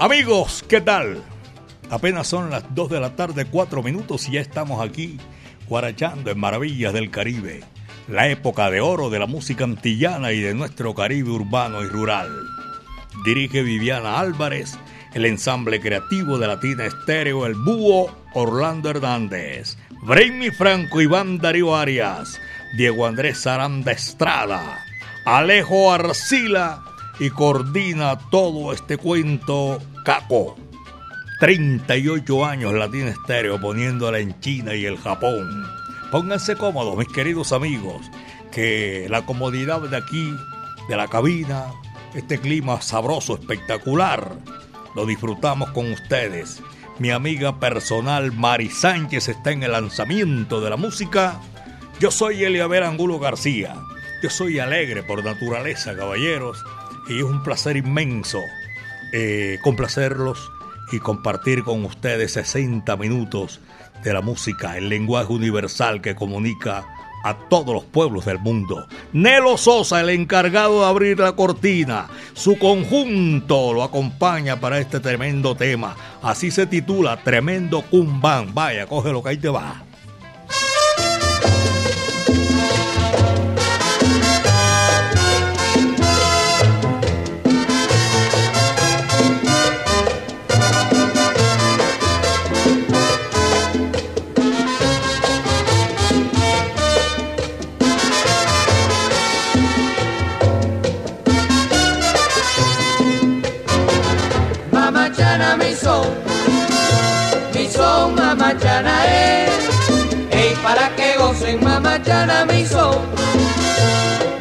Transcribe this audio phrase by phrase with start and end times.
[0.00, 1.22] Amigos, ¿qué tal?
[1.88, 5.18] Apenas son las 2 de la tarde, 4 minutos y ya estamos aquí
[5.68, 7.62] guarachando en Maravillas del Caribe,
[8.08, 12.28] la época de oro de la música antillana y de nuestro Caribe urbano y rural.
[13.24, 14.76] Dirige Viviana Álvarez,
[15.14, 22.40] el ensamble creativo de Latina Estéreo, el búho Orlando Hernández, Brainy Franco, Iván Darío Arias,
[22.76, 24.84] Diego Andrés Saranda Estrada,
[25.24, 26.82] Alejo Arcila
[27.18, 30.56] y coordina todo este cuento Caco.
[31.40, 35.66] 38 años Latina Estéreo poniéndola en China y el Japón.
[36.10, 38.02] Pónganse cómodos, mis queridos amigos,
[38.52, 40.32] que la comodidad de aquí,
[40.88, 41.66] de la cabina,
[42.14, 44.36] este clima sabroso, espectacular,
[44.94, 46.62] lo disfrutamos con ustedes.
[47.00, 51.40] Mi amiga personal Mari Sánchez está en el lanzamiento de la música.
[51.98, 53.74] Yo soy Eliabel Angulo García.
[54.22, 56.64] Yo soy alegre por naturaleza, caballeros,
[57.08, 58.40] y es un placer inmenso
[59.12, 60.50] eh, complacerlos
[60.90, 63.60] y compartir con ustedes 60 minutos
[64.02, 66.84] de la música, el lenguaje universal que comunica
[67.22, 68.86] a todos los pueblos del mundo.
[69.12, 75.54] Nelo Sosa, el encargado de abrir la cortina, su conjunto lo acompaña para este tremendo
[75.54, 75.96] tema.
[76.20, 78.52] Así se titula Tremendo Cumbán.
[78.52, 79.84] Vaya, coge lo que ahí te va.
[108.54, 109.50] Mamachana es,
[110.30, 112.98] ey, para que gocen mamachana mi son,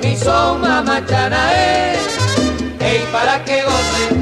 [0.01, 2.00] mi son mamachana es,
[2.79, 4.12] ey, para que gocen.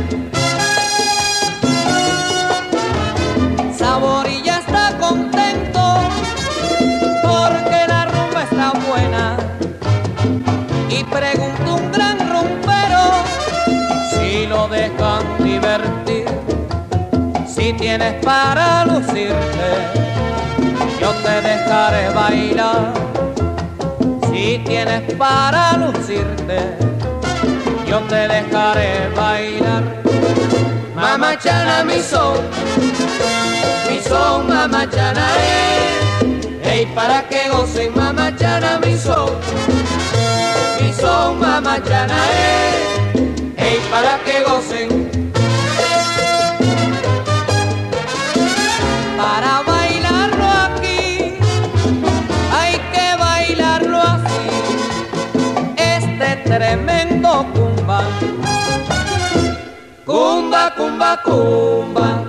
[17.71, 19.69] Si tienes para lucirte,
[20.99, 22.93] yo te dejaré bailar.
[24.29, 26.75] Si tienes para lucirte,
[27.87, 29.83] yo te dejaré bailar.
[30.95, 32.39] Mamachana mi son,
[33.89, 36.27] mi son mamachana es.
[36.63, 39.29] Hey, para que gocen mamachana mi son,
[40.81, 43.21] mi son mamachana es.
[43.55, 45.10] Hey, para que gocen
[56.71, 57.99] tremendo cumba.
[60.05, 62.23] Cumba cumba cumba.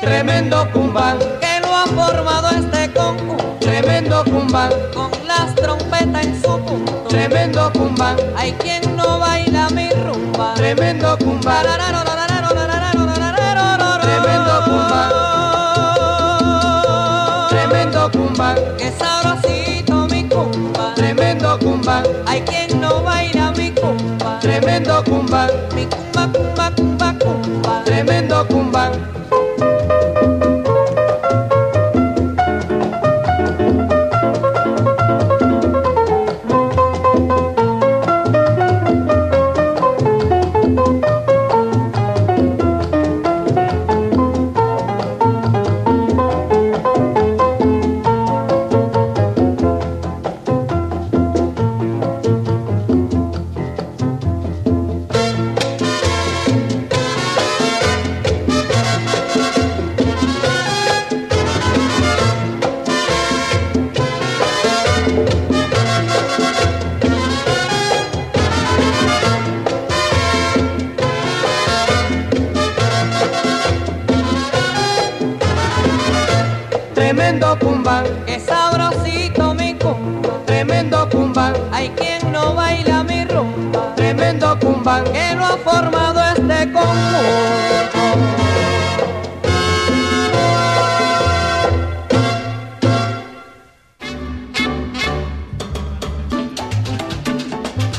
[0.00, 1.16] Tremendo cumba.
[1.40, 3.56] Que lo ha formado este conjunto.
[3.60, 4.68] Tremendo cumba.
[4.92, 6.92] Con las trompetas en su punto.
[7.08, 8.14] Tremendo cumba.
[8.36, 10.52] Hay quien no baila mi rumba.
[10.54, 11.62] Tremendo cumba.
[14.02, 15.08] Tremendo cumba.
[17.48, 22.71] Tremendo cumba, que sabrosito mi cumba, tremendo cumba, hay quien
[24.72, 28.90] tremendo cumba, mi cumba, cumba, cumba, cumba, tremendo cumba.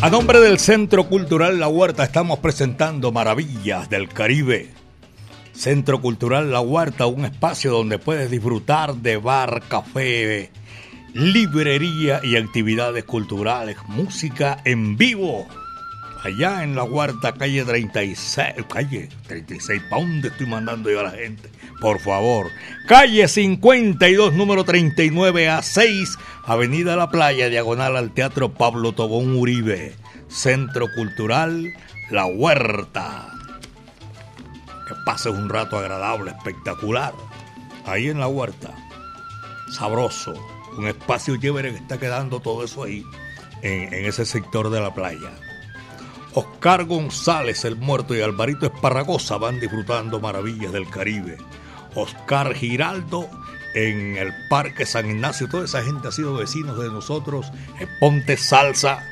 [0.04, 4.68] A nombre del Centro Cultural La Huerta estamos presentando Maravillas del Caribe.
[5.54, 10.52] Centro Cultural La Huerta, un espacio donde puedes disfrutar de bar, café,
[11.14, 15.48] librería y actividades culturales, música en vivo.
[16.22, 21.12] Allá en La Huerta, calle 36, calle 36, ¿para dónde estoy mandando yo a la
[21.12, 21.50] gente?
[21.80, 22.48] Por favor,
[22.90, 29.96] calle 52, número 39 a 6, Avenida La Playa, diagonal al Teatro Pablo Tobón Uribe,
[30.28, 31.74] Centro Cultural
[32.12, 33.34] La Huerta.
[34.86, 37.14] Que pases un rato agradable, espectacular,
[37.86, 38.76] ahí en La Huerta.
[39.72, 40.34] Sabroso,
[40.78, 43.06] un espacio chévere que está quedando todo eso ahí,
[43.62, 45.32] en, en ese sector de la playa.
[46.34, 51.38] Oscar González, el muerto, y Alvarito Esparragosa van disfrutando maravillas del Caribe.
[51.96, 53.30] Oscar Giraldo
[53.74, 55.48] en el Parque San Ignacio.
[55.48, 59.04] Toda esa gente ha sido vecinos de nosotros en Ponte Salsa.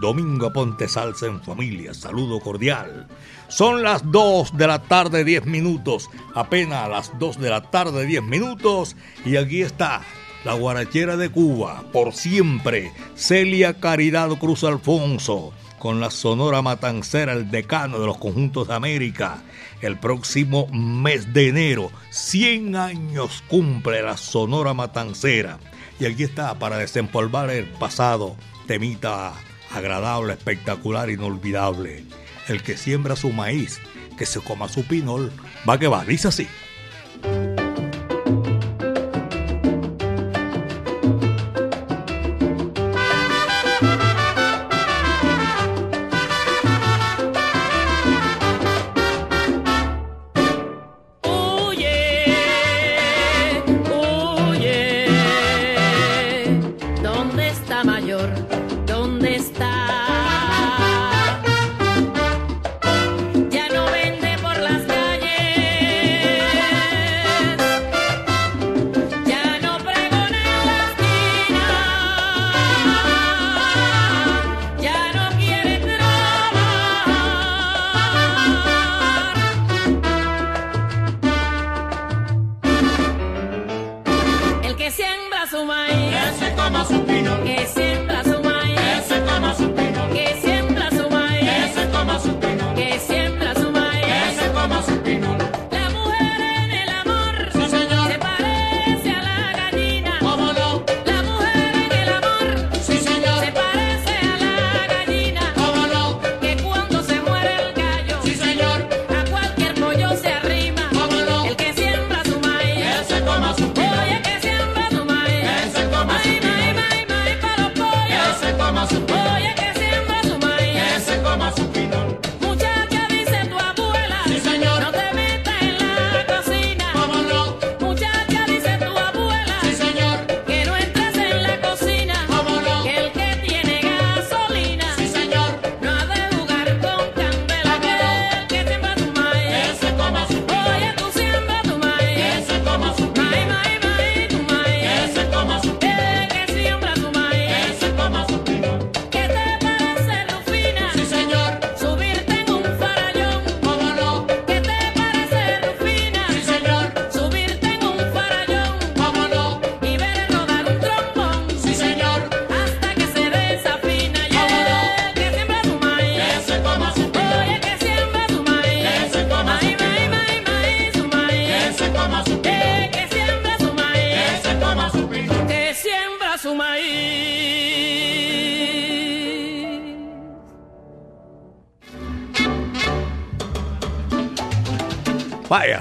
[0.00, 1.94] Domingo Ponte Salsa en familia.
[1.94, 3.06] Saludo cordial.
[3.48, 6.10] Son las 2 de la tarde, 10 minutos.
[6.34, 8.96] Apenas las 2 de la tarde, 10 minutos.
[9.24, 10.02] Y aquí está
[10.44, 11.84] la guarachera de Cuba.
[11.92, 12.92] Por siempre.
[13.14, 15.52] Celia Caridad Cruz Alfonso
[15.84, 19.42] con la Sonora Matancera, el decano de los conjuntos de América.
[19.82, 25.58] El próximo mes de enero, 100 años cumple la Sonora Matancera.
[26.00, 28.34] Y aquí está para desempolvar el pasado,
[28.66, 29.34] temita
[29.70, 32.06] agradable, espectacular, inolvidable.
[32.48, 33.78] El que siembra su maíz,
[34.16, 35.30] que se coma su pinol,
[35.68, 36.48] va que va, dice así.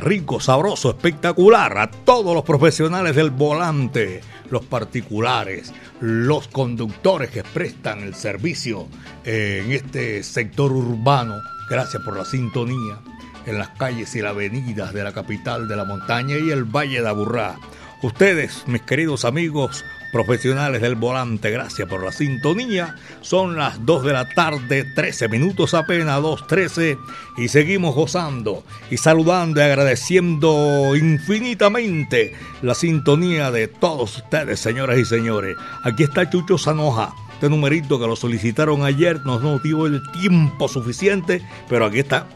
[0.03, 1.77] Rico, sabroso, espectacular.
[1.77, 8.87] A todos los profesionales del volante, los particulares, los conductores que prestan el servicio
[9.23, 11.35] en este sector urbano.
[11.69, 12.99] Gracias por la sintonía
[13.45, 17.01] en las calles y las avenidas de la capital de la montaña y el Valle
[17.01, 17.55] de Aburrá.
[18.01, 19.83] Ustedes, mis queridos amigos,
[20.13, 22.95] profesionales del volante, gracias por la sintonía.
[23.21, 26.97] Son las 2 de la tarde, 13 minutos apenas, 2.13,
[27.37, 35.05] y seguimos gozando y saludando y agradeciendo infinitamente la sintonía de todos ustedes, señoras y
[35.05, 35.57] señores.
[35.81, 40.67] Aquí está Chucho Sanoja Este numerito que lo solicitaron ayer no nos dio el tiempo
[40.67, 42.27] suficiente, pero aquí está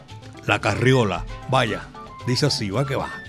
[0.46, 1.24] la carriola.
[1.48, 1.88] Vaya,
[2.26, 3.27] dice así, va que va.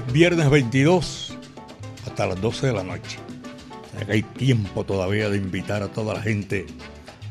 [0.00, 1.36] Viernes 22
[2.06, 3.18] hasta las 12 de la noche.
[4.08, 6.66] hay tiempo todavía de invitar a toda la gente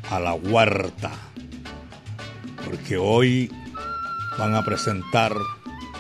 [0.09, 1.11] a la huerta.
[2.65, 3.51] Porque hoy
[4.37, 5.35] van a presentar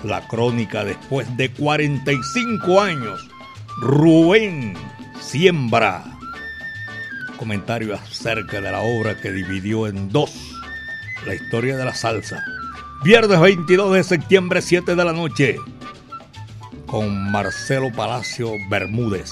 [0.03, 3.27] la crónica después de 45 años.
[3.81, 4.73] Rubén
[5.21, 6.03] Siembra.
[7.37, 10.31] Comentario acerca de la obra que dividió en dos
[11.25, 12.43] la historia de la salsa.
[13.03, 15.59] Viernes 22 de septiembre, 7 de la noche
[16.87, 19.31] con Marcelo Palacio Bermúdez.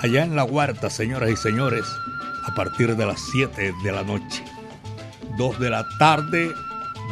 [0.00, 1.84] Allá en la huerta, señoras y señores,
[2.44, 4.44] a partir de las 7 de la noche.
[5.36, 6.50] 2 de la tarde,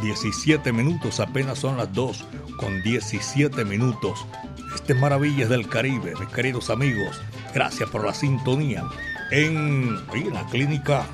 [0.02, 2.24] 17 minutos, apenas son las 2
[2.58, 4.26] con 17 minutos.
[4.74, 7.20] Este es Maravillas del Caribe, mis queridos amigos.
[7.54, 8.84] Gracias por la sintonía.
[9.30, 11.04] En, en la clínica,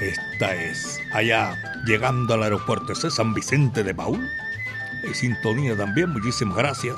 [0.00, 1.54] esta es allá
[1.86, 4.20] llegando al aeropuerto, ese es San Vicente de Paul
[5.08, 6.10] y sintonía también.
[6.10, 6.96] Muchísimas gracias.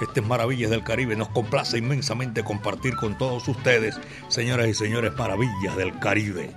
[0.00, 1.16] Este es Maravillas del Caribe.
[1.16, 6.54] Nos complace inmensamente compartir con todos ustedes, señoras y señores, Maravillas del Caribe.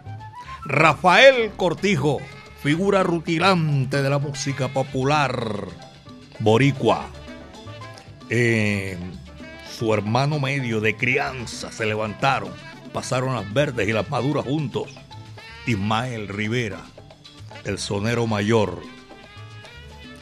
[0.66, 2.20] Rafael Cortijo,
[2.62, 5.68] figura rutilante de la música popular
[6.40, 7.08] boricua.
[9.78, 12.52] su hermano medio de crianza se levantaron,
[12.94, 14.90] pasaron las verdes y las maduras juntos.
[15.68, 16.82] Ismael Rivera,
[17.64, 18.82] el sonero mayor,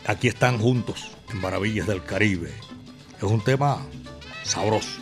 [0.05, 2.51] aquí están juntos en Maravillas del Caribe.
[3.17, 3.85] Es un tema
[4.43, 5.01] sabroso.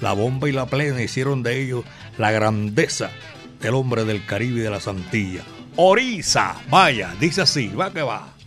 [0.00, 1.84] La bomba y la plena hicieron de ellos
[2.18, 3.10] la grandeza
[3.60, 5.42] del hombre del Caribe y de la Santilla.
[5.76, 8.37] Oriza, vaya, dice así, va que va.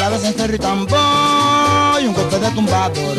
[0.00, 3.16] La vez en y tambor y un golpe de tumbador.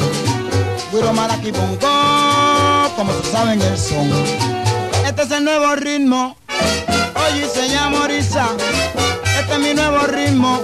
[0.91, 4.09] Guiro aquí bongo, como se saben el son.
[5.05, 6.35] Este es el nuevo ritmo,
[7.27, 8.47] oye se llama Orisa.
[9.39, 10.61] Este es mi nuevo ritmo,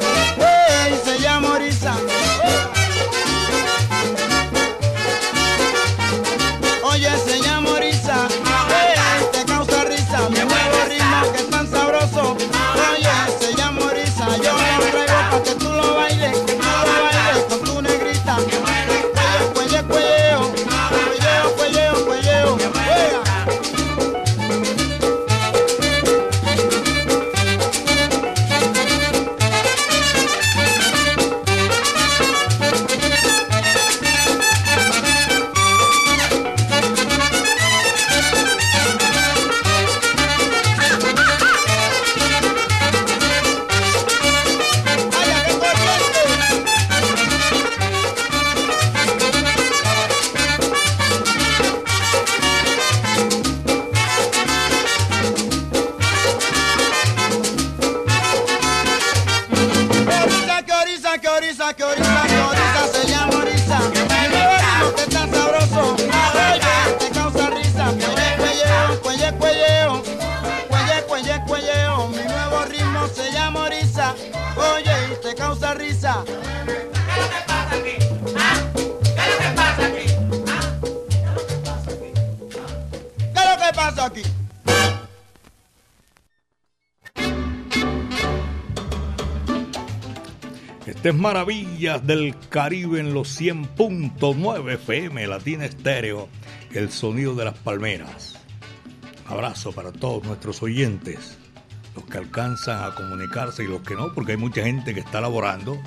[91.25, 96.29] Maravillas del Caribe en los 100.9 FM Latina Estéreo,
[96.71, 98.37] el sonido de las palmeras.
[99.25, 101.39] Abrazo para todos nuestros oyentes,
[101.95, 105.19] los que alcanzan a comunicarse y los que no, porque hay mucha gente que está
[105.19, 105.81] laborando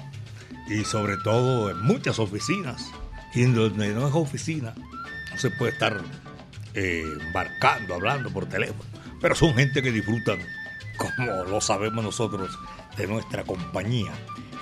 [0.68, 2.90] y sobre todo en muchas oficinas.
[3.33, 4.74] Y en donde no es oficina,
[5.31, 6.03] no se puede estar
[6.74, 8.90] eh, embarcando, hablando por teléfono.
[9.20, 10.40] Pero son gente que disfrutan,
[10.96, 12.59] como lo sabemos nosotros,
[12.96, 14.11] de nuestra compañía.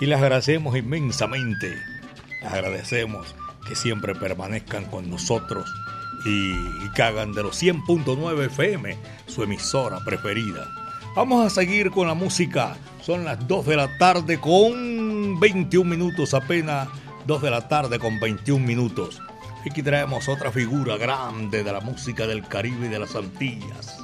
[0.01, 1.77] Y les agradecemos inmensamente.
[2.43, 3.35] Les agradecemos
[3.67, 5.69] que siempre permanezcan con nosotros
[6.25, 10.69] y, y que hagan de los 100.9 FM su emisora preferida.
[11.15, 12.77] Vamos a seguir con la música.
[13.03, 16.89] Son las 2 de la tarde con 21 minutos apenas.
[17.27, 19.21] 2 de la tarde con 21 minutos.
[19.69, 23.99] Aquí traemos otra figura grande de la música del Caribe y de las Antillas.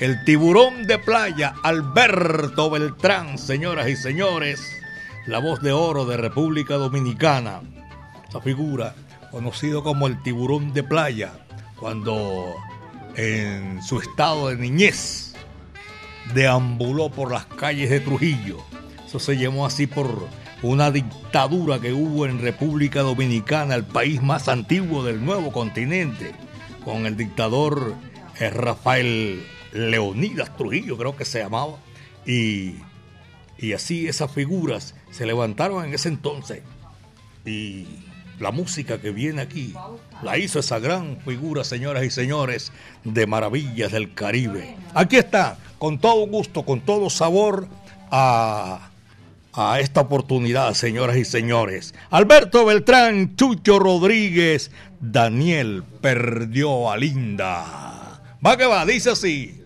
[0.00, 4.60] El tiburón de playa, Alberto Beltrán, señoras y señores.
[5.26, 7.62] La voz de oro de República Dominicana.
[8.28, 8.94] Esa figura,
[9.30, 11.32] conocido como el tiburón de playa,
[11.80, 12.54] cuando
[13.16, 15.34] en su estado de niñez
[16.34, 18.58] deambuló por las calles de Trujillo.
[19.06, 20.28] Eso se llamó así por
[20.62, 26.32] una dictadura que hubo en República Dominicana, el país más antiguo del nuevo continente,
[26.84, 27.94] con el dictador
[28.40, 31.78] eh, Rafael Leonidas Trujillo, creo que se llamaba.
[32.26, 32.74] Y,
[33.58, 36.62] y así esas figuras se levantaron en ese entonces.
[37.44, 37.86] Y
[38.40, 39.74] la música que viene aquí
[40.22, 42.72] la hizo esa gran figura, señoras y señores,
[43.04, 44.76] de Maravillas del Caribe.
[44.94, 47.68] Aquí está, con todo gusto, con todo sabor,
[48.10, 48.90] a,
[49.52, 51.94] a esta oportunidad, señoras y señores.
[52.10, 58.20] Alberto Beltrán, Chucho Rodríguez, Daniel perdió a Linda.
[58.44, 59.62] Va que va, dice así.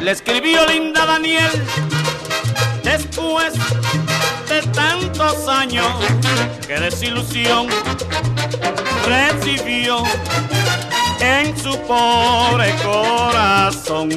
[0.00, 1.50] Le escribió Linda Daniel
[2.82, 3.52] después
[4.48, 5.86] de tantos años.
[6.66, 7.68] Qué desilusión
[9.06, 10.02] recibió
[11.20, 14.10] en su pobre corazón.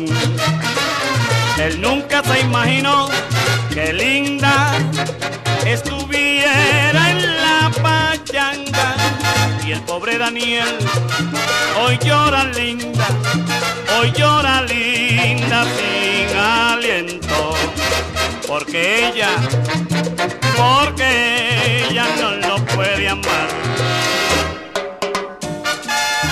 [1.59, 3.09] Él nunca se imaginó
[3.73, 4.73] que Linda
[5.65, 7.12] estuviera
[9.65, 10.77] y el pobre Daniel.
[11.81, 13.07] Hoy llora linda,
[13.97, 17.55] hoy llora linda sin aliento,
[18.47, 19.29] porque ella,
[20.57, 23.47] porque ella no lo puede amar.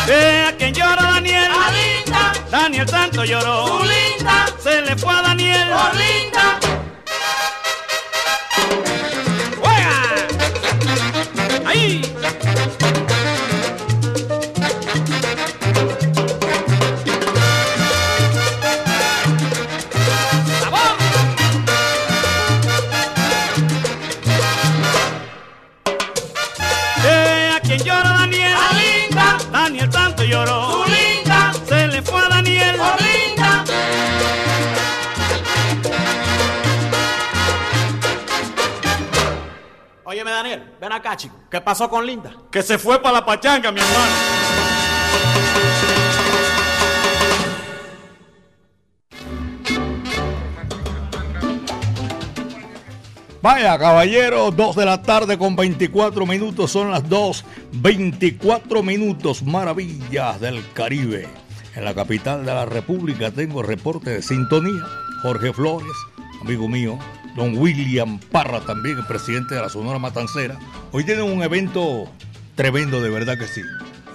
[0.08, 5.14] Ve a quien llora Daniel, A linda, Daniel tanto lloró, su linda, se le fue
[5.14, 5.70] a Daniel.
[5.70, 6.60] por linda,
[40.82, 41.36] ven acá, chico.
[41.50, 42.34] ¿Qué pasó con Linda?
[42.52, 44.12] Que se fue para la pachanga, mi hermano.
[53.44, 60.40] Vaya, caballero, 2 de la tarde con 24 minutos, son las 2, 24 minutos, maravillas
[60.40, 61.28] del Caribe.
[61.76, 64.84] En la capital de la República tengo reporte de sintonía.
[65.24, 65.92] Jorge Flores,
[66.42, 67.00] amigo mío,
[67.36, 70.58] don William Parra también, el presidente de la Sonora Matancera.
[70.92, 72.10] Hoy tienen un evento
[72.56, 73.62] tremendo, de verdad que sí.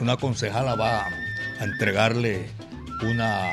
[0.00, 2.50] Una concejala va a entregarle
[3.02, 3.52] una,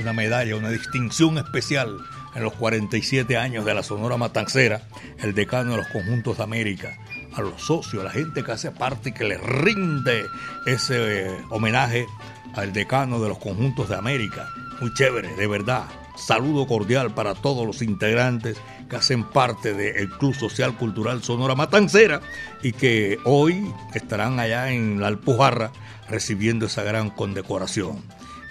[0.00, 1.96] una medalla, una distinción especial
[2.34, 4.82] en los 47 años de la Sonora Matancera,
[5.18, 6.96] el decano de los conjuntos de América,
[7.34, 10.26] a los socios, a la gente que hace parte y que le rinde
[10.66, 12.06] ese eh, homenaje
[12.54, 14.48] al decano de los conjuntos de América.
[14.80, 15.84] Muy chévere, de verdad.
[16.16, 22.20] Saludo cordial para todos los integrantes que hacen parte del Club Social Cultural Sonora Matancera
[22.62, 25.72] y que hoy estarán allá en la Alpujarra
[26.08, 28.02] recibiendo esa gran condecoración.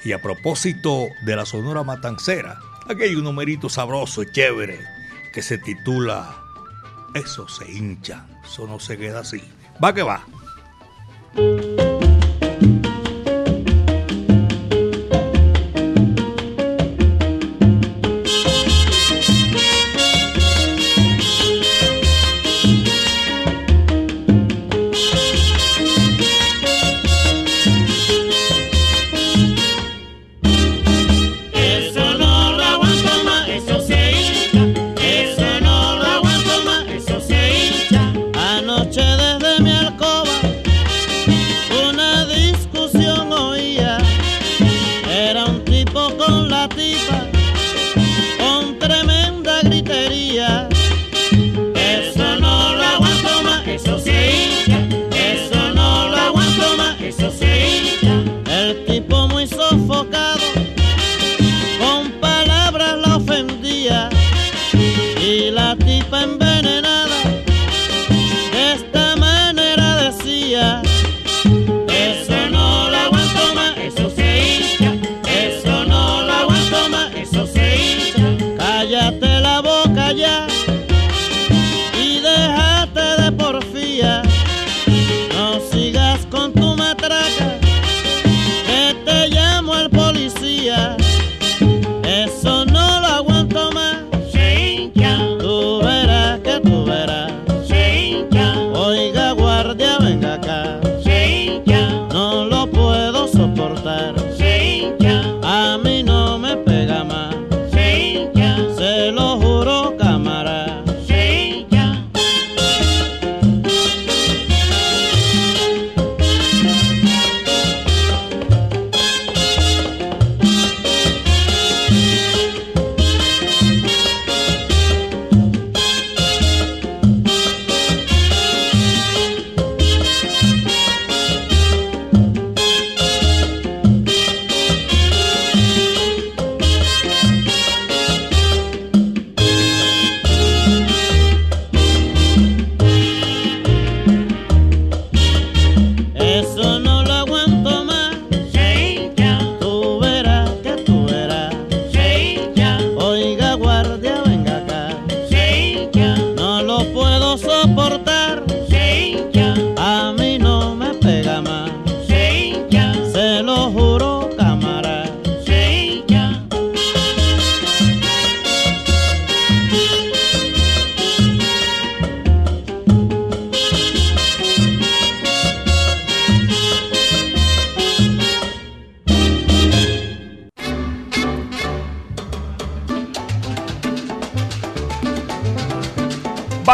[0.03, 4.79] Y a propósito de la Sonora Matancera, aquí hay un numerito sabroso y chévere
[5.33, 6.41] que se titula
[7.13, 9.41] Eso se hincha, eso no se queda así.
[9.83, 10.25] Va que va.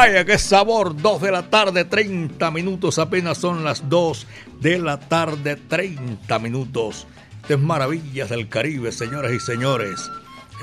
[0.06, 0.96] Vaya, qué sabor.
[0.96, 3.00] 2 de la tarde, 30 minutos.
[3.00, 4.28] Apenas son las 2
[4.62, 7.08] de la tarde, 30 minutos.
[7.42, 10.12] Estas maravillas del Caribe, señoras y señores.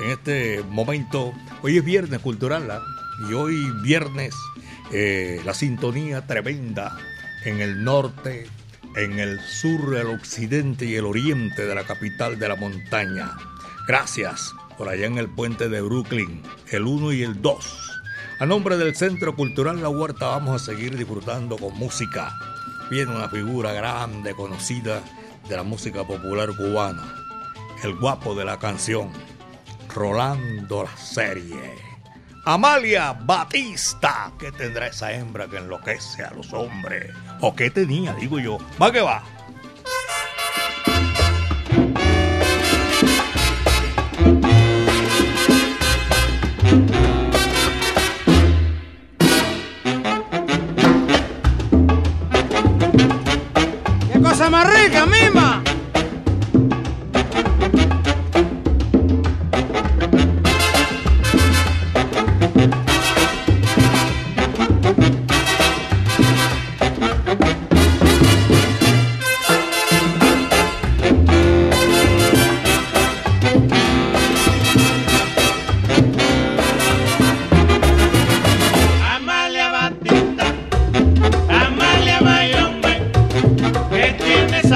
[0.01, 2.81] En este momento, hoy es viernes cultural, ¿ah?
[3.29, 4.33] Y hoy viernes,
[4.93, 6.97] eh, la sintonía tremenda
[7.43, 8.47] en el norte,
[8.95, 13.31] en el sur, el occidente y el oriente de la capital de la montaña.
[13.89, 17.92] Gracias por allá en el puente de Brooklyn, el 1 y el 2.
[18.39, 22.35] A nombre del Centro Cultural La Huerta vamos a seguir disfrutando con música.
[22.89, 25.01] Viene una figura grande, conocida
[25.47, 27.15] de la música popular cubana,
[27.83, 29.11] el guapo de la canción,
[29.93, 31.75] Rolando la serie.
[32.45, 37.13] Amalia Batista, ¿qué tendrá esa hembra que enloquece a los hombres?
[37.39, 38.57] ¿O qué tenía, digo yo?
[38.81, 39.23] Va que va.
[46.73, 47.02] ¡Qué cosa
[54.63, 55.42] más rica,
[84.03, 84.72] que tiene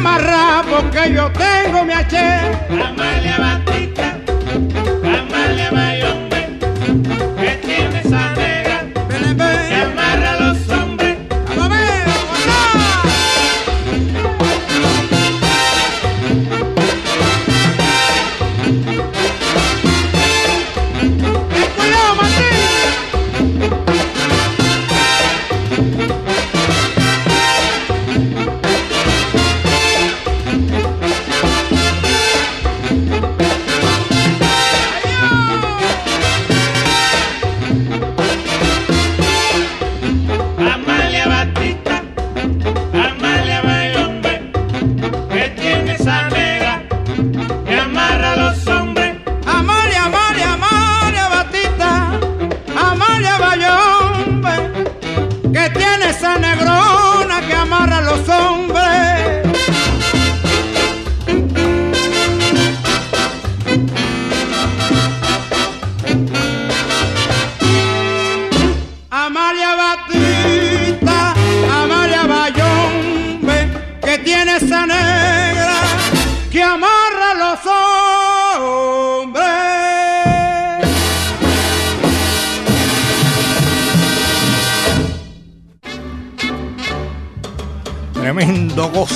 [0.00, 2.16] amarrar porque yo tengo mi H.
[2.70, 3.69] Amalia Batista, Amalia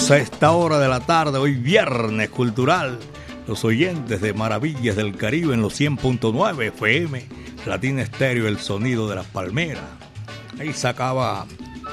[0.04, 2.98] Goza esta hora de la tarde, hoy viernes cultural.
[3.46, 7.26] Los oyentes de Maravillas del Caribe en los 100.9 FM,
[7.64, 9.82] Latina Estéreo, el sonido de las palmeras.
[10.60, 11.46] Ahí sacaba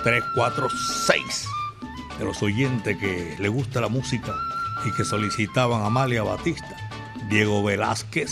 [0.04, 0.68] 3, 4,
[1.08, 1.48] 6
[2.20, 4.36] de los oyentes que le gusta la música
[4.86, 6.76] y que solicitaban a Amalia Batista,
[7.30, 8.30] Diego Velázquez,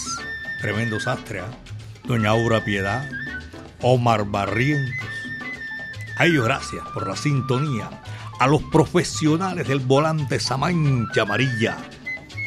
[0.60, 1.52] tremendo sastre, ¿ah?
[2.04, 3.10] Doña Aura Piedad,
[3.82, 5.08] Omar Barrientos,
[6.18, 7.90] a ellos gracias por la sintonía.
[8.40, 11.78] A los profesionales del volante esa mancha amarilla.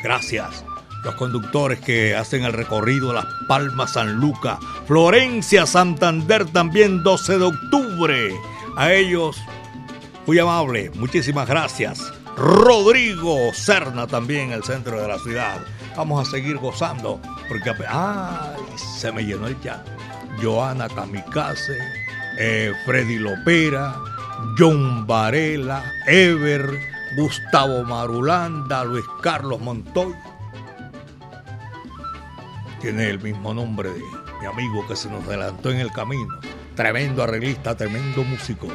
[0.03, 0.65] Gracias.
[1.05, 7.39] Los conductores que hacen el recorrido de Las Palmas, San Lucas, Florencia, Santander también 12
[7.39, 8.33] de octubre.
[8.77, 9.37] A ellos,
[10.27, 12.13] muy amable, muchísimas gracias.
[12.37, 15.59] Rodrigo Serna también, el centro de la ciudad.
[15.97, 18.57] Vamos a seguir gozando porque ¡ay!
[18.99, 19.87] se me llenó el chat.
[20.41, 21.77] Joana Kamikaze,
[22.39, 23.95] eh, Freddy Lopera,
[24.59, 26.79] John Varela, Ever,
[27.17, 30.15] Gustavo Marulanda, Luis Carlos Montoy.
[32.81, 34.01] Tiene el mismo nombre de
[34.41, 36.41] mi amigo que se nos adelantó en el camino.
[36.75, 38.69] Tremendo arreglista, tremendo músico.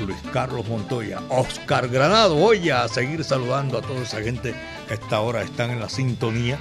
[0.00, 2.34] Luis Carlos Montoya, Oscar Granado.
[2.34, 4.54] Voy a seguir saludando a toda esa gente
[4.86, 6.58] que a esta hora están en la sintonía.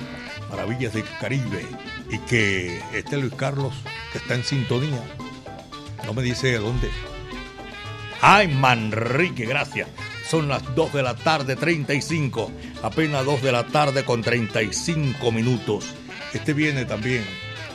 [0.50, 1.66] Maravillas del Caribe.
[2.10, 3.74] Y que este Luis Carlos
[4.12, 5.02] que está en sintonía.
[6.06, 6.90] No me dice de dónde.
[8.26, 9.90] Ay, Manrique, gracias.
[10.26, 12.50] Son las 2 de la tarde, 35.
[12.82, 15.94] Apenas 2 de la tarde con 35 minutos.
[16.34, 17.26] Este viene también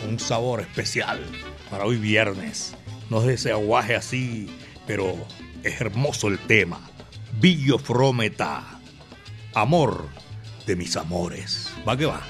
[0.01, 1.23] con un sabor especial
[1.71, 2.75] para hoy viernes.
[3.11, 4.49] No es ese aguaje así,
[4.87, 5.15] pero
[5.63, 6.81] Es hermoso el tema.
[7.39, 8.81] Billo Frometa.
[9.53, 10.09] Amor
[10.67, 11.71] de mis amores.
[11.87, 12.23] Va que va.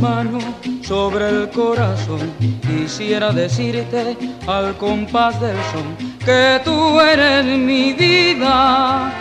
[0.00, 0.38] Mano
[0.82, 2.32] sobre el corazón,
[2.62, 9.12] quisiera decirte al compás del son que tú eres mi vida,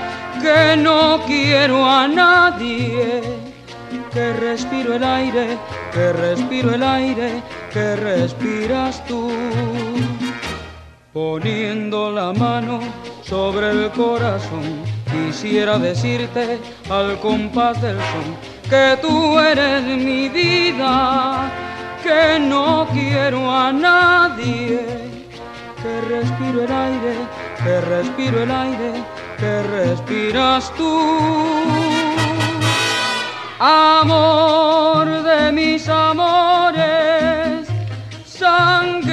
[0.41, 3.21] que no quiero a nadie,
[4.11, 5.57] que respiro el aire,
[5.91, 9.31] que respiro el aire, que respiras tú.
[11.13, 12.79] Poniendo la mano
[13.23, 16.59] sobre el corazón, quisiera decirte
[16.89, 21.51] al compás del son que tú eres mi vida,
[22.04, 24.80] que no quiero a nadie,
[25.82, 27.15] que respiro el aire,
[27.63, 28.91] que respiro el aire,
[29.38, 30.93] que respiras tú.
[33.60, 37.67] Amor de mis amores,
[38.25, 39.04] sangre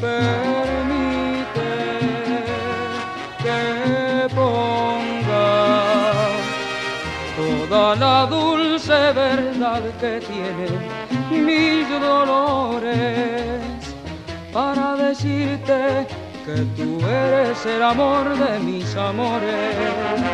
[0.00, 0.24] Permite
[3.42, 5.48] que ponga
[7.36, 10.80] toda la dulce verdad que tienen
[11.46, 13.62] mis dolores
[14.52, 16.06] para decirte
[16.44, 20.33] que tú eres el amor de mis amores.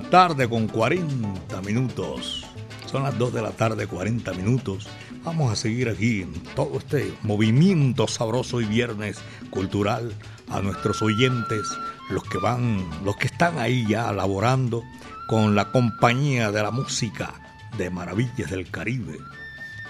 [0.00, 2.46] La tarde con 40 minutos.
[2.86, 4.86] Son las 2 de la tarde 40 minutos.
[5.24, 9.18] Vamos a seguir aquí en todo este movimiento sabroso y viernes
[9.50, 10.12] cultural
[10.50, 11.62] a nuestros oyentes,
[12.10, 14.84] los que van, los que están ahí ya laborando
[15.26, 17.34] con la compañía de la música
[17.76, 19.18] de Maravillas del Caribe.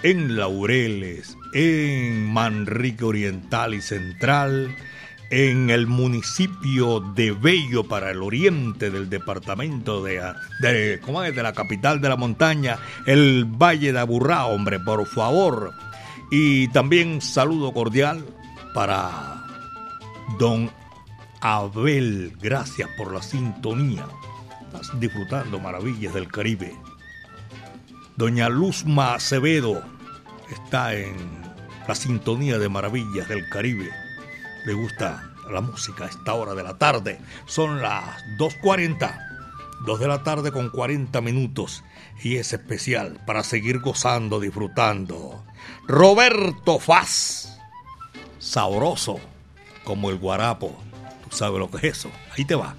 [0.01, 4.75] En Laureles, en Manrique Oriental y Central,
[5.29, 11.35] en el municipio de Bello para el oriente del departamento de, ¿cómo es?
[11.35, 15.73] de la capital de la montaña, el Valle de Aburrá, hombre, por favor.
[16.31, 18.25] Y también saludo cordial
[18.73, 19.45] para
[20.37, 20.71] don
[21.41, 24.05] Abel, gracias por la sintonía.
[24.65, 26.75] Estás disfrutando maravillas del Caribe.
[28.17, 29.81] Doña Luzma Acevedo
[30.51, 31.15] está en
[31.87, 33.89] la sintonía de maravillas del Caribe.
[34.69, 37.19] Le gusta la música a esta hora de la tarde.
[37.47, 39.19] Son las 2.40.
[39.83, 41.83] 2 de la tarde con 40 minutos.
[42.21, 45.43] Y es especial para seguir gozando, disfrutando.
[45.87, 47.57] Roberto Faz.
[48.37, 49.19] Sabroso
[49.83, 50.79] como el guarapo.
[51.27, 52.11] Tú sabes lo que es eso.
[52.37, 52.75] Ahí te va.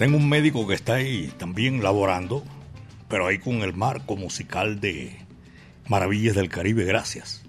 [0.00, 2.42] Tengo un médico que está ahí también laborando,
[3.06, 5.14] pero ahí con el marco musical de
[5.88, 7.42] Maravillas del Caribe, gracias.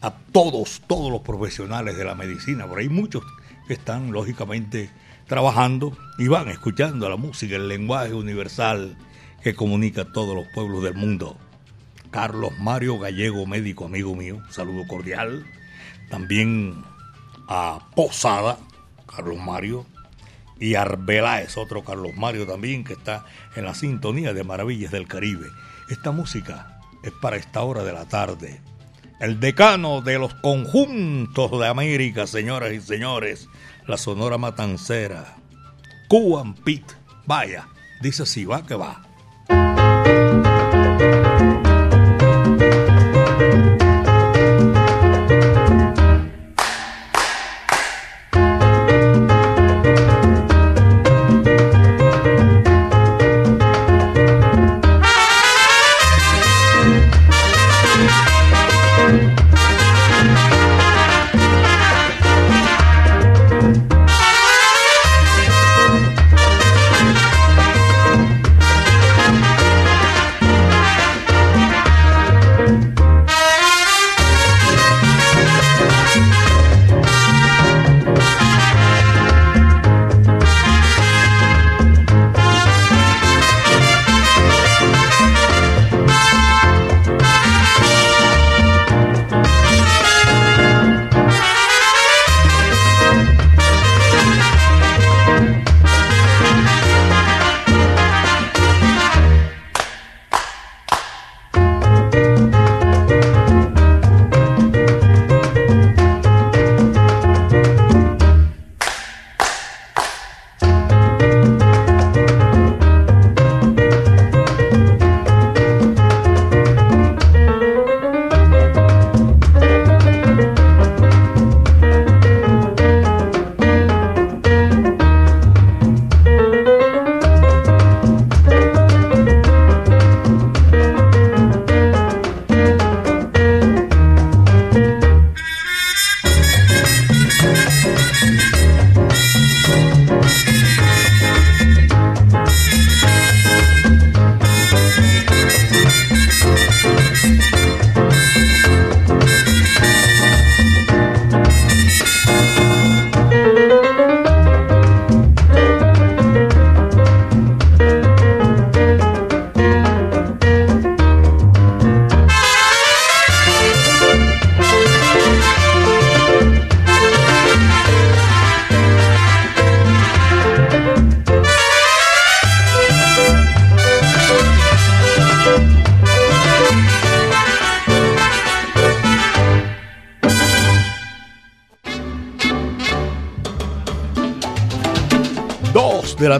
[0.00, 3.24] A todos, todos los profesionales de la medicina, por ahí muchos
[3.68, 4.88] que están lógicamente
[5.26, 8.96] trabajando y van escuchando la música, el lenguaje universal
[9.42, 11.36] que comunica a todos los pueblos del mundo.
[12.10, 15.44] Carlos Mario Gallego, médico amigo mío, saludo cordial.
[16.08, 16.82] También
[17.48, 18.56] a Posada,
[19.14, 19.84] Carlos Mario,
[20.58, 25.48] y es otro Carlos Mario también, que está en la sintonía de Maravillas del Caribe.
[25.88, 28.60] Esta música es para esta hora de la tarde.
[29.20, 33.48] El decano de los conjuntos de América, señoras y señores,
[33.86, 35.36] la Sonora Matancera,
[36.08, 36.94] Cuban Pete.
[37.26, 37.68] Vaya,
[38.00, 39.02] dice así, va que va.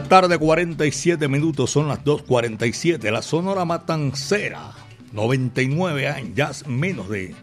[0.07, 3.11] Tarde, 47 minutos, son las 2.47.
[3.11, 4.71] La Sonora Matancera,
[5.11, 7.35] 99 años, ya menos de,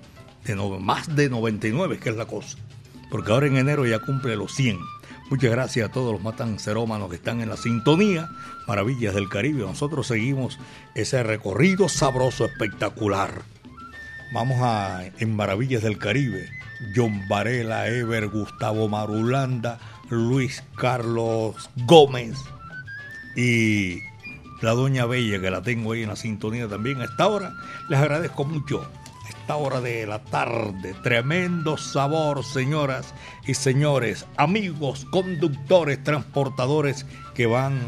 [0.44, 2.58] de no, más de 99, que es la cosa.
[3.10, 4.78] Porque ahora en enero ya cumple los 100.
[5.30, 8.28] Muchas gracias a todos los matancerómanos que están en la sintonía.
[8.66, 9.62] Maravillas del Caribe.
[9.62, 10.58] Nosotros seguimos
[10.94, 13.42] ese recorrido sabroso, espectacular.
[14.32, 16.48] Vamos a en Maravillas del Caribe.
[16.94, 19.78] John Varela, Ever, Gustavo Marulanda,
[20.10, 22.36] Luis Carlos Gómez
[23.36, 23.98] y
[24.62, 27.52] la Doña Bella, que la tengo ahí en la sintonía también a esta hora.
[27.88, 30.94] Les agradezco mucho a esta hora de la tarde.
[31.02, 33.14] Tremendo sabor, señoras
[33.46, 37.78] y señores, amigos, conductores, transportadores que van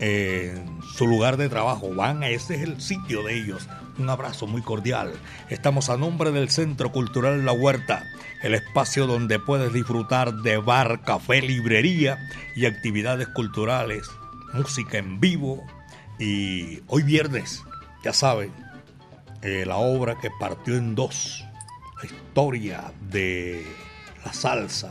[0.00, 1.94] eh, en su lugar de trabajo.
[1.94, 3.68] Van, ese es el sitio de ellos.
[3.96, 5.12] Un abrazo muy cordial.
[5.50, 8.02] Estamos a nombre del Centro Cultural La Huerta,
[8.42, 12.18] el espacio donde puedes disfrutar de bar, café, librería
[12.56, 14.10] y actividades culturales,
[14.52, 15.62] música en vivo.
[16.18, 17.62] Y hoy viernes,
[18.02, 18.52] ya saben,
[19.42, 21.44] eh, la obra que partió en dos,
[22.02, 23.64] la historia de
[24.24, 24.90] la salsa.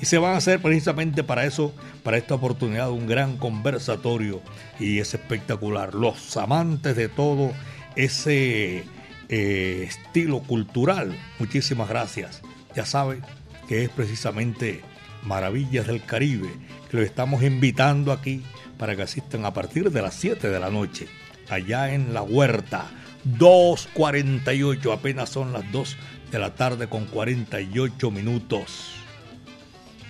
[0.00, 4.40] Y se van a hacer precisamente para eso, para esta oportunidad, un gran conversatorio
[4.80, 5.94] y es espectacular.
[5.94, 7.52] Los amantes de todo
[7.96, 8.84] ese
[9.28, 11.16] eh, estilo cultural.
[11.38, 12.42] Muchísimas gracias.
[12.74, 13.22] Ya saben
[13.68, 14.82] que es precisamente
[15.22, 16.50] Maravillas del Caribe,
[16.90, 18.42] que lo estamos invitando aquí
[18.76, 21.06] para que asistan a partir de las 7 de la noche,
[21.48, 22.90] allá en la huerta.
[23.38, 25.96] 2.48, apenas son las 2
[26.32, 28.94] de la tarde con 48 minutos.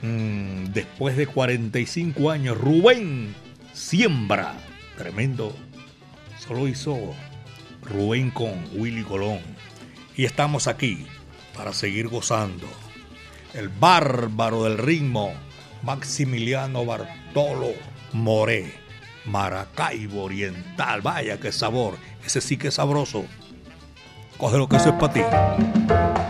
[0.01, 3.35] Mm, después de 45 años, Rubén
[3.74, 4.55] siembra.
[4.97, 5.55] Tremendo.
[6.39, 7.14] Solo hizo
[7.83, 9.41] Rubén con Willy Colón.
[10.16, 11.07] Y estamos aquí
[11.57, 12.66] para seguir gozando.
[13.55, 15.33] El bárbaro del ritmo,
[15.83, 17.72] Maximiliano Bartolo
[18.12, 18.72] Moré,
[19.24, 21.03] Maracaibo Oriental.
[21.03, 23.24] Vaya qué sabor, ese sí que es sabroso.
[24.39, 26.22] Coge lo que eso es para ti.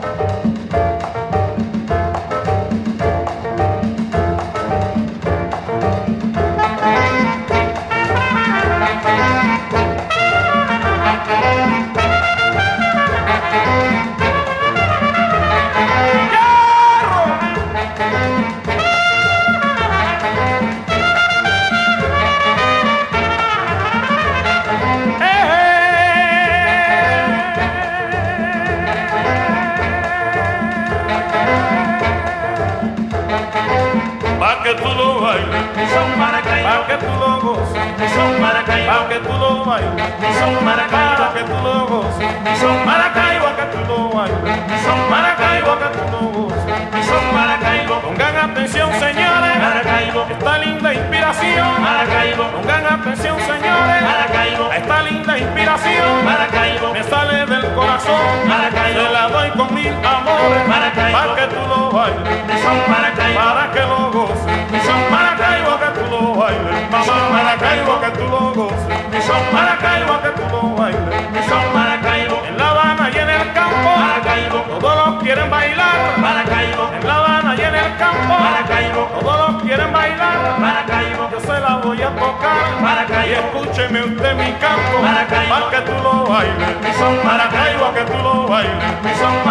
[38.11, 43.62] Son Maracaibo, que tú lo bailes, son Maracaibo, que tú lo goces, son Maracaibo, que
[43.72, 47.07] tú lo bailes, son Maracaibo, que tú lo goces.
[47.07, 51.82] son Maracaibo, Pongan atención, señores, Maracaibo, esta linda inspiración.
[51.82, 56.24] Maracaibo, Pongan atención, señores, Maracaibo, esta linda inspiración.
[56.24, 59.00] Maracaibo, Me sale del corazón, Maracaibo.
[59.00, 61.18] se la doy con mil amores, Maracaibo.
[61.18, 66.11] para que tú lo bailes, son Maracaibo, para que lo goces, son Maracaibo que tú
[66.11, 71.74] lo bailes, mamá Maracaibo que tú lo goces, son Maracaibo que tú lo bailes, son
[71.74, 77.07] Maracaibo, en La Habana y en el campo, Maracaibo, todos los quieren bailar, Maracaibo, en
[77.07, 81.76] La Habana y en el campo, Maracaibo, todos los quieren bailar, Maracaibo, yo se la
[81.76, 83.40] voy a tocar, Maracaibo.
[83.40, 85.70] escúcheme usted mi canto, Maracaibo.
[85.70, 89.41] que tú lo bailes, son Maracaibo que tú lo bailes, son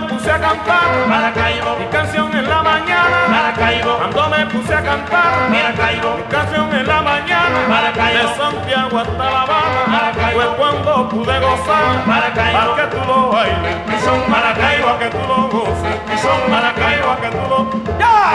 [0.00, 4.82] me puse a cantar, Maracaibo, mi canción en la mañana, Maracaibo, cuando me puse a
[4.82, 8.28] cantar, Maracaibo, mi canción en la mañana, Maracaibo.
[8.28, 10.40] de Santiago hasta La Habana, Maracaibo.
[10.40, 12.76] fue cuando pude gozar, Maracaibo.
[12.76, 17.58] que tú lo bailes, son Maracaibo que tú lo goces, son Maracaibo que tú lo,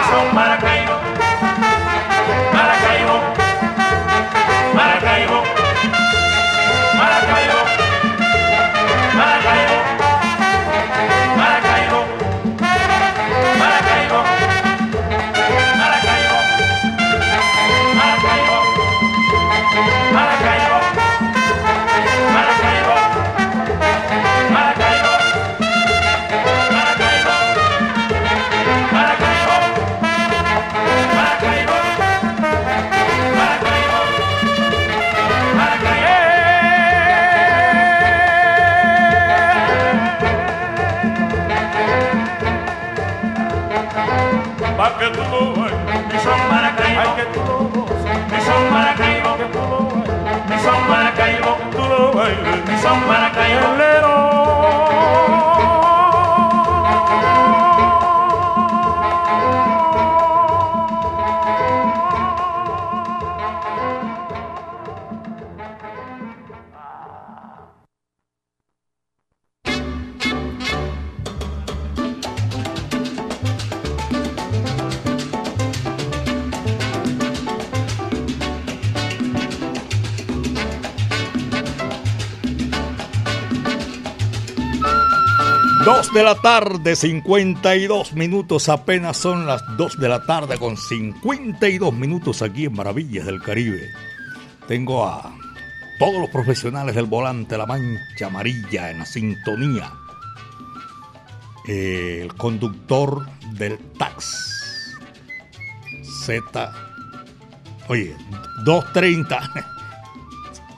[0.10, 0.94] son Maracaibo,
[2.54, 3.16] Maracaibo,
[4.74, 5.53] Maracaibo, Maracaibo,
[46.24, 47.86] son Maracaibo, que tú
[48.32, 49.60] lo son Maracaibo, que tú
[50.50, 53.93] lo son Maracaibo, tú lo son Maracaibo,
[85.86, 91.94] 2 de la tarde, 52 minutos, apenas son las 2 de la tarde con 52
[91.94, 93.90] minutos aquí en Maravillas del Caribe.
[94.66, 95.36] Tengo a
[96.00, 99.92] todos los profesionales del volante, la mancha amarilla en la sintonía.
[101.68, 104.96] El conductor del tax.
[106.26, 106.74] Z.
[107.90, 108.16] Oye,
[108.64, 109.52] 230.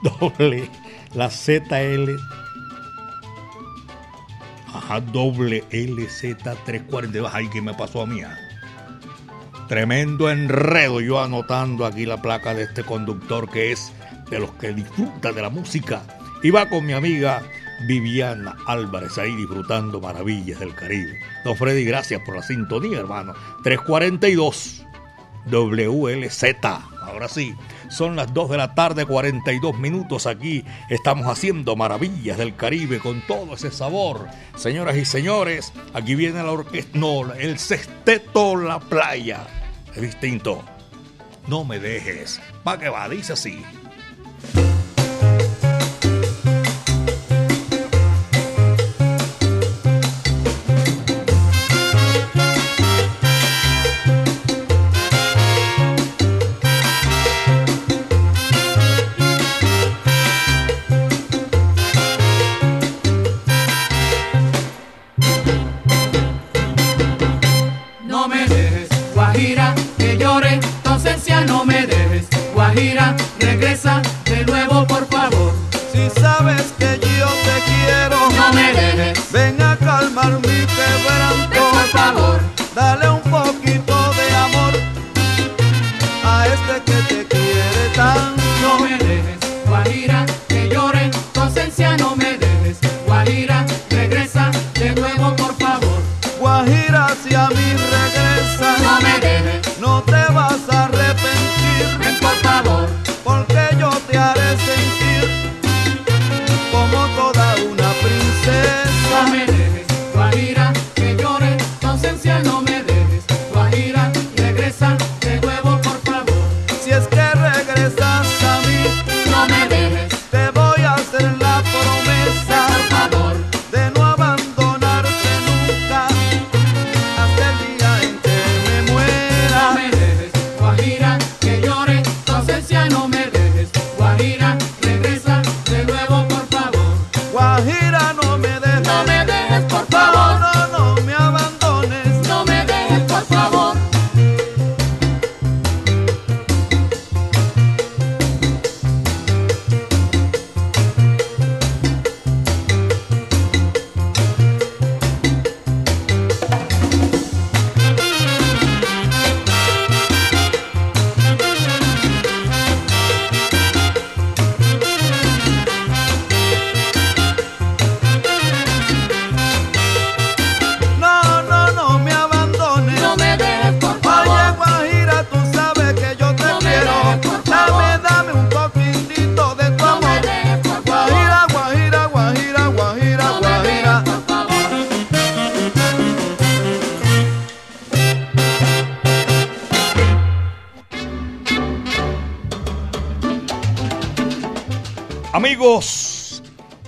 [0.20, 0.68] Doble.
[1.14, 2.10] La ZL
[4.76, 7.30] Ajá, doble LZ342.
[7.32, 8.22] Ay, ¿qué me pasó a mí?
[8.22, 8.36] ah?
[9.68, 13.92] Tremendo enredo yo anotando aquí la placa de este conductor que es
[14.30, 16.02] de los que disfruta de la música.
[16.42, 17.42] Y va con mi amiga
[17.88, 21.18] Viviana Álvarez ahí disfrutando maravillas del Caribe.
[21.44, 23.34] Don Freddy, gracias por la sintonía, hermano.
[23.64, 24.84] 342
[25.50, 26.44] WLZ.
[27.02, 27.54] Ahora sí,
[27.88, 30.64] son las 2 de la tarde, 42 minutos aquí.
[30.88, 34.26] Estamos haciendo maravillas del Caribe con todo ese sabor.
[34.56, 39.46] Señoras y señores, aquí viene la orquesta, no, el sexteto La Playa.
[39.94, 40.62] Es distinto.
[41.46, 42.40] No me dejes.
[42.66, 43.62] Va que va, dice así.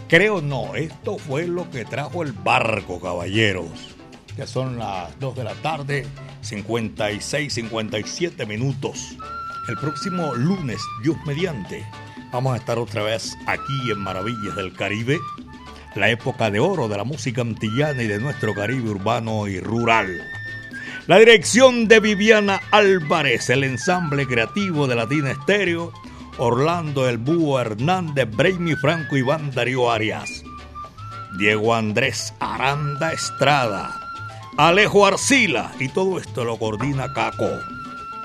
[0.08, 3.96] Creo no, esto fue lo que trajo el barco, caballeros.
[4.34, 6.06] Que son las 2 de la tarde,
[6.40, 9.16] 56, 57 minutos.
[9.68, 11.84] El próximo lunes, Dios mediante,
[12.32, 15.18] vamos a estar otra vez aquí en Maravillas del Caribe,
[15.94, 20.22] la época de oro de la música antillana y de nuestro Caribe urbano y rural.
[21.06, 25.92] La dirección de Viviana Álvarez, el ensamble creativo de Latina Estéreo,
[26.38, 30.44] Orlando El Búho Hernández, Brainy Franco, Iván Darío Arias,
[31.36, 34.00] Diego Andrés Aranda Estrada,
[34.56, 37.48] Alejo Arcila, y todo esto lo coordina Caco.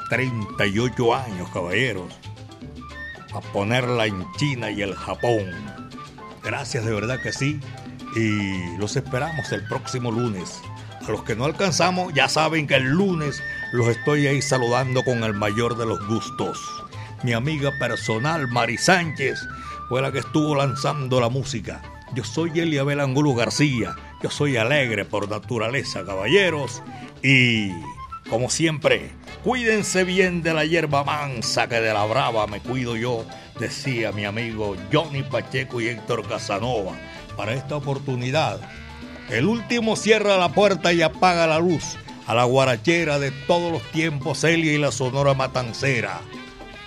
[0.10, 2.14] 38 años, caballeros,
[3.34, 5.50] a ponerla en China y el Japón.
[6.44, 7.60] Gracias, de verdad que sí,
[8.16, 10.62] y los esperamos el próximo lunes.
[11.08, 13.42] A los que no alcanzamos, ya saben que el lunes
[13.72, 16.83] los estoy ahí saludando con el mayor de los gustos.
[17.24, 19.48] Mi amiga personal, Mari Sánchez,
[19.88, 21.82] fue la que estuvo lanzando la música.
[22.14, 23.96] Yo soy Eliabel Angulo García.
[24.22, 26.84] Yo soy alegre por naturaleza, caballeros.
[27.24, 27.72] Y,
[28.30, 29.12] como siempre,
[29.42, 33.26] cuídense bien de la hierba mansa que de la brava me cuido yo,
[33.58, 36.92] decía mi amigo Johnny Pacheco y Héctor Casanova.
[37.38, 38.60] Para esta oportunidad,
[39.30, 41.96] El último cierra la puerta y apaga la luz
[42.28, 46.20] a la guarachera de todos los tiempos, Elia y la Sonora Matancera.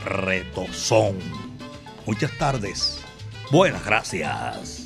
[0.06, 1.18] Retozón.
[2.06, 3.00] Muchas tardes.
[3.50, 4.85] Buenas gracias.